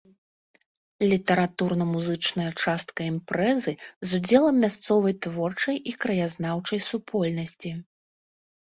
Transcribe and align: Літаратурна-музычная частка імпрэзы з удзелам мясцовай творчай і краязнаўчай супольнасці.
Літаратурна-музычная 1.11 2.47
частка 2.63 3.01
імпрэзы 3.11 3.73
з 3.85 4.09
удзелам 4.21 4.55
мясцовай 4.65 5.13
творчай 5.29 5.75
і 5.93 5.99
краязнаўчай 6.07 6.79
супольнасці. 6.89 7.71